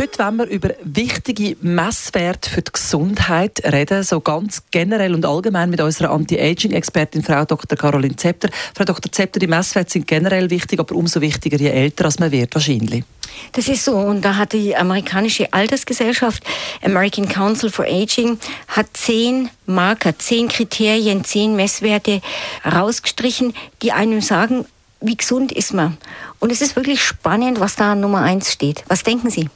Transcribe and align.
Heute 0.00 0.20
wollen 0.20 0.36
wir 0.36 0.46
über 0.46 0.70
wichtige 0.84 1.56
Messwerte 1.60 2.48
für 2.48 2.62
die 2.62 2.70
Gesundheit 2.70 3.60
reden, 3.64 4.04
so 4.04 4.20
ganz 4.20 4.62
generell 4.70 5.12
und 5.12 5.26
allgemein 5.26 5.70
mit 5.70 5.80
unserer 5.80 6.12
Anti-Aging-Expertin 6.12 7.24
Frau 7.24 7.44
Dr. 7.44 7.76
Caroline 7.76 8.14
Zepter. 8.14 8.48
Frau 8.76 8.84
Dr. 8.84 9.10
Zepter, 9.10 9.40
die 9.40 9.48
Messwerte 9.48 9.90
sind 9.90 10.06
generell 10.06 10.50
wichtig, 10.50 10.78
aber 10.78 10.94
umso 10.94 11.20
wichtiger, 11.20 11.58
je 11.58 11.70
älter 11.70 12.08
man 12.20 12.30
wird 12.30 12.54
wahrscheinlich. 12.54 13.02
Das 13.50 13.66
ist 13.66 13.84
so 13.84 13.96
und 13.96 14.24
da 14.24 14.36
hat 14.36 14.52
die 14.52 14.76
amerikanische 14.76 15.52
Altersgesellschaft 15.52 16.44
American 16.84 17.28
Council 17.28 17.68
for 17.68 17.84
Aging 17.84 18.38
hat 18.68 18.86
zehn 18.92 19.50
Marker, 19.66 20.16
zehn 20.16 20.46
Kriterien, 20.46 21.24
zehn 21.24 21.56
Messwerte 21.56 22.22
rausgestrichen, 22.64 23.52
die 23.82 23.90
einem 23.90 24.20
sagen, 24.20 24.64
wie 25.00 25.16
gesund 25.16 25.50
ist 25.50 25.74
man. 25.74 25.96
Und 26.38 26.52
es 26.52 26.62
ist 26.62 26.76
wirklich 26.76 27.02
spannend, 27.02 27.58
was 27.58 27.74
da 27.74 27.92
an 27.92 28.00
Nummer 28.00 28.22
eins 28.22 28.52
steht. 28.52 28.84
Was 28.86 29.02
denken 29.02 29.30
Sie? 29.30 29.48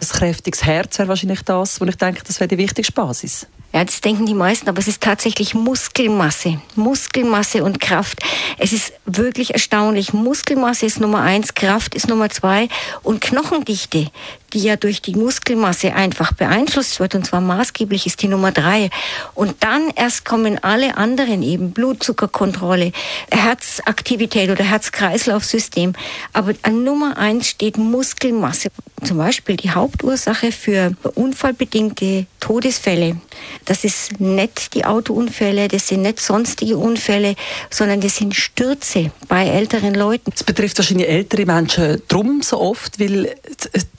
Ein 0.00 0.08
kräftiges 0.08 0.64
Herz 0.64 0.98
wäre 0.98 1.08
wahrscheinlich 1.08 1.42
das, 1.42 1.80
wo 1.80 1.84
ich 1.84 1.96
denke, 1.96 2.22
das 2.26 2.40
wäre 2.40 2.48
die 2.48 2.58
wichtigste 2.58 2.92
Basis. 2.92 3.46
Ja, 3.72 3.84
das 3.84 4.00
denken 4.00 4.26
die 4.26 4.34
meisten, 4.34 4.68
aber 4.68 4.80
es 4.80 4.88
ist 4.88 5.00
tatsächlich 5.00 5.54
Muskelmasse. 5.54 6.60
Muskelmasse 6.74 7.62
und 7.62 7.80
Kraft. 7.80 8.20
Es 8.58 8.72
ist 8.72 8.92
wirklich 9.06 9.52
erstaunlich. 9.52 10.12
Muskelmasse 10.12 10.86
ist 10.86 11.00
Nummer 11.00 11.20
eins, 11.20 11.54
Kraft 11.54 11.94
ist 11.94 12.08
Nummer 12.08 12.30
zwei 12.30 12.68
und 13.02 13.20
Knochendichte, 13.20 14.10
die 14.52 14.60
ja 14.60 14.76
durch 14.76 15.02
die 15.02 15.14
Muskelmasse 15.14 15.94
einfach 15.94 16.32
beeinflusst 16.32 17.00
wird, 17.00 17.14
und 17.14 17.26
zwar 17.26 17.40
maßgeblich 17.40 18.06
ist 18.06 18.22
die 18.22 18.28
Nummer 18.28 18.52
drei. 18.52 18.90
Und 19.34 19.62
dann 19.62 19.90
erst 19.94 20.24
kommen 20.24 20.62
alle 20.62 20.96
anderen 20.96 21.42
eben, 21.42 21.72
Blutzuckerkontrolle, 21.72 22.92
Herzaktivität 23.30 24.50
oder 24.50 24.64
Herz-Kreislauf-System. 24.64 25.94
Aber 26.32 26.54
an 26.62 26.84
Nummer 26.84 27.16
eins 27.16 27.48
steht 27.48 27.78
Muskelmasse. 27.78 28.68
Zum 29.04 29.18
Beispiel 29.18 29.56
die 29.56 29.70
Hauptursache 29.70 30.52
für 30.52 30.92
unfallbedingte 31.14 32.26
Todesfälle 32.38 33.16
das 33.64 33.84
ist 33.84 34.20
nicht 34.20 34.74
die 34.74 34.84
Autounfälle, 34.84 35.68
das 35.68 35.88
sind 35.88 36.02
nicht 36.02 36.20
sonstige 36.20 36.76
Unfälle, 36.76 37.34
sondern 37.70 38.00
das 38.00 38.16
sind 38.16 38.34
Stürze 38.34 39.12
bei 39.28 39.46
älteren 39.46 39.94
Leuten. 39.94 40.32
Es 40.34 40.44
betrifft 40.44 40.78
wahrscheinlich 40.78 41.08
ältere 41.08 41.46
Menschen 41.46 42.02
drum 42.08 42.42
so 42.42 42.60
oft, 42.60 42.98
weil 42.98 43.34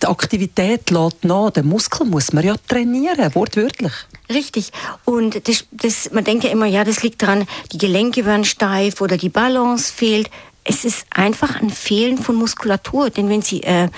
die 0.01 0.07
Aktivität 0.07 0.40
lädt 0.57 0.91
nach. 1.23 1.51
Den 1.51 1.67
Muskel 1.67 2.05
muss 2.05 2.33
man 2.33 2.43
ja 2.43 2.55
trainieren, 2.67 3.33
wortwörtlich. 3.35 3.93
Richtig. 4.29 4.71
Und 5.05 5.47
das, 5.47 5.65
das, 5.71 6.11
man 6.11 6.23
denkt 6.23 6.43
ja 6.43 6.51
immer, 6.51 6.65
ja, 6.65 6.83
das 6.83 7.03
liegt 7.03 7.21
daran, 7.21 7.47
die 7.71 7.77
Gelenke 7.77 8.25
werden 8.25 8.45
steif 8.45 9.01
oder 9.01 9.17
die 9.17 9.29
Balance 9.29 9.91
fehlt 9.91 10.29
es 10.63 10.85
ist 10.85 11.07
einfach 11.09 11.59
ein 11.59 11.71
Fehlen 11.71 12.19
von 12.19 12.35
Muskulatur. 12.35 13.09
Denn 13.09 13.29
wenn 13.29 13.41
Sie 13.41 13.63
äh, 13.63 13.89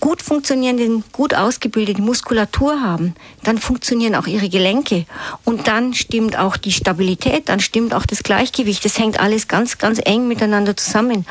gut 0.00 0.20
funktionierende, 0.20 1.02
gut 1.12 1.34
ausgebildete 1.34 2.02
Muskulatur 2.02 2.82
haben, 2.82 3.14
dann 3.42 3.56
funktionieren 3.56 4.14
auch 4.14 4.26
Ihre 4.26 4.50
Gelenke. 4.50 5.06
Und 5.44 5.66
dann 5.66 5.94
stimmt 5.94 6.38
auch 6.38 6.58
die 6.58 6.72
Stabilität, 6.72 7.48
dann 7.48 7.60
stimmt 7.60 7.94
auch 7.94 8.04
das 8.04 8.22
Gleichgewicht. 8.22 8.84
Das 8.84 8.98
hängt 8.98 9.18
alles 9.18 9.48
ganz, 9.48 9.78
ganz 9.78 9.98
eng 10.04 10.28
miteinander 10.28 10.76
zusammen. 10.76 11.26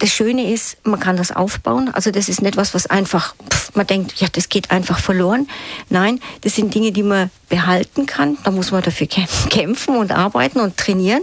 Das 0.00 0.10
Schöne 0.10 0.52
ist, 0.52 0.76
man 0.84 1.00
kann 1.00 1.16
das 1.16 1.32
aufbauen. 1.32 1.90
Also 1.94 2.10
das 2.10 2.28
ist 2.28 2.42
nicht 2.42 2.58
was, 2.58 2.74
was 2.74 2.86
einfach, 2.86 3.34
pff, 3.50 3.74
man 3.74 3.86
denkt, 3.86 4.14
ja, 4.20 4.28
das 4.30 4.50
geht 4.50 4.70
einfach 4.70 4.98
verloren. 4.98 5.48
Nein, 5.88 6.20
das 6.42 6.56
sind 6.56 6.74
Dinge, 6.74 6.92
die 6.92 7.02
man 7.02 7.30
behalten 7.48 8.04
kann. 8.04 8.36
Da 8.44 8.50
muss 8.50 8.70
man 8.70 8.82
dafür 8.82 9.06
kämpfen 9.50 9.96
und 9.96 10.12
arbeiten 10.12 10.60
und 10.60 10.76
trainieren 10.76 11.22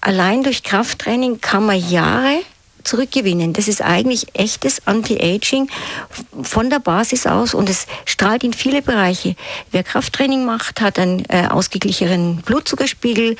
allein 0.00 0.42
durch 0.42 0.62
Krafttraining 0.62 1.40
kann 1.40 1.66
man 1.66 1.90
Jahre 1.90 2.40
zurückgewinnen. 2.84 3.52
Das 3.52 3.68
ist 3.68 3.82
eigentlich 3.82 4.34
echtes 4.34 4.86
Anti-Aging 4.86 5.68
von 6.42 6.70
der 6.70 6.78
Basis 6.78 7.26
aus 7.26 7.54
und 7.54 7.68
es 7.68 7.86
strahlt 8.04 8.44
in 8.44 8.52
viele 8.52 8.82
Bereiche. 8.82 9.36
Wer 9.70 9.84
Krafttraining 9.84 10.44
macht, 10.44 10.80
hat 10.80 10.98
einen 10.98 11.24
äh, 11.28 11.48
ausgeglichenen 11.50 12.38
Blutzuckerspiegel, 12.38 13.36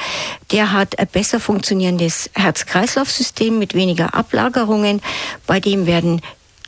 der 0.53 0.73
hat 0.73 0.99
ein 0.99 1.07
besser 1.07 1.41
funktionierendes 1.41 2.31
Herz-Kreislauf-System 2.35 3.59
mit 3.59 3.75
weniger 3.75 4.15
Ablagerungen, 4.15 5.01
bei 5.47 5.61
dem 5.61 5.87
werden 5.87 6.21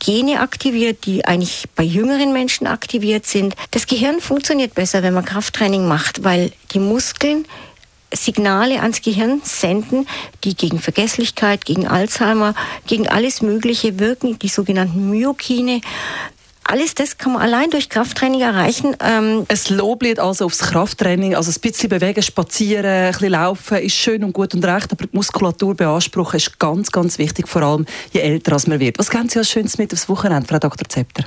Gene 0.03 0.41
aktiviert, 0.41 1.05
die 1.05 1.27
eigentlich 1.27 1.65
bei 1.77 1.83
jüngeren 1.83 2.33
Menschen 2.33 2.67
aktiviert 2.67 3.27
sind. 3.27 3.55
Das 3.71 3.87
Gehirn 3.87 4.21
funktioniert 4.21 4.75
besser, 4.75 5.03
wenn 5.03 5.13
man 5.13 5.27
Krafttraining 5.27 5.87
macht, 5.87 6.25
weil 6.25 6.53
die 6.73 6.79
Muskeln 6.79 7.45
Signale 8.15 8.81
ans 8.81 9.03
Gehirn 9.03 9.41
senden, 9.45 10.07
die 10.45 10.57
gegen 10.57 10.79
Vergesslichkeit, 10.79 11.65
gegen 11.65 11.87
Alzheimer, 11.87 12.55
gegen 12.87 13.09
alles 13.09 13.43
Mögliche 13.43 13.99
wirken, 13.99 14.39
die 14.39 14.49
sogenannten 14.49 15.11
Myokine. 15.11 15.81
Alles 16.65 16.95
das 16.95 17.19
kann 17.19 17.33
man 17.33 17.43
allein 17.43 17.71
durch 17.71 17.89
Krafttraining 17.89 18.43
erreichen. 18.43 18.97
Ähm 19.01 19.45
es 19.49 19.71
Loblied 19.71 20.21
also 20.21 20.45
aufs 20.45 20.59
Krafttraining, 20.59 21.35
also 21.35 21.51
ein 21.51 21.61
bisschen 21.61 21.89
bewegen, 21.89 22.23
spazieren, 22.23 22.85
ein 22.85 23.13
bisschen 23.13 23.31
laufen 23.31 23.79
ist 23.79 23.97
schön 23.97 24.23
und 24.23 24.33
gut 24.33 24.55
und 24.55 24.65
recht, 24.65 24.93
aber 24.93 25.07
die 25.07 25.17
Muskulatur 25.17 25.75
beanspruchen 25.75 26.37
ist 26.37 26.59
ganz, 26.61 26.93
ganz 26.93 27.19
wichtig, 27.19 27.49
vor 27.49 27.63
allem 27.63 27.87
je 28.13 28.21
älter 28.21 28.57
man 28.69 28.79
wird. 28.79 28.99
Was 29.01 29.11
kennen 29.11 29.29
Sie 29.29 29.39
als 29.39 29.51
Schönes 29.51 29.79
mit 29.79 29.93
aufs 29.93 30.09
Wochenende, 30.09 30.47
Frau 30.47 30.59
Dr. 30.59 30.89
Zepter? 30.89 31.25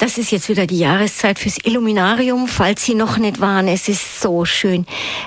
Das 0.00 0.16
ist 0.16 0.30
jetzt 0.32 0.48
wieder 0.48 0.66
die 0.66 0.78
Jahreszeit 0.78 1.38
fürs 1.38 1.58
Illuminarium, 1.62 2.48
falls 2.48 2.84
Sie 2.86 2.94
noch 2.94 3.18
nicht 3.18 3.38
waren. 3.38 3.68
Es 3.68 3.86
ist 3.86 4.22
so 4.22 4.46
schön. 4.46 4.86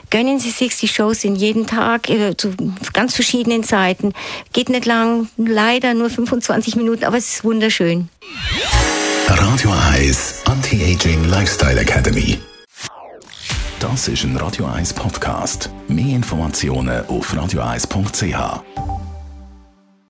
Gönnen 0.09 0.39
Sie 0.39 0.50
sich, 0.50 0.75
die 0.78 0.88
Shows 0.88 1.22
sind 1.22 1.35
jeden 1.35 1.67
Tag 1.67 2.09
äh, 2.09 2.35
zu 2.35 2.56
ganz 2.91 3.13
verschiedenen 3.13 3.63
Zeiten. 3.63 4.13
Geht 4.51 4.69
nicht 4.69 4.85
lang, 4.85 5.29
leider 5.38 5.94
nur 5.94 6.09
25 6.09 6.75
Minuten, 6.75 7.03
aber 7.03 7.17
es 7.17 7.35
ist 7.35 7.44
wunderschön. 7.44 8.09
Radio 9.28 9.72
Eyes 9.94 10.41
Anti-Aging 10.45 11.25
Lifestyle 11.29 11.79
Academy. 11.79 12.40
Das 13.79 14.07
ist 14.07 14.23
ein 14.23 14.35
Radio 14.38 14.66
1 14.66 14.94
Podcast. 14.94 15.69
Mehr 15.88 16.16
Informationen 16.16 17.05
auf 17.05 17.35
radioeis.ch. 17.35 19.03